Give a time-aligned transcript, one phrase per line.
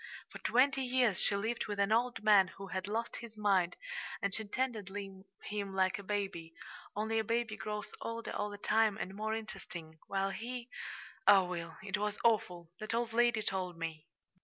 [0.31, 3.77] For twenty years she lived with an old man who had lost his mind,
[4.19, 6.55] and she tended him like a baby
[6.95, 10.69] only a baby grows older all the time and more interesting, while he
[11.27, 12.71] oh, Will, it was awful!
[12.79, 14.07] That old lady told me."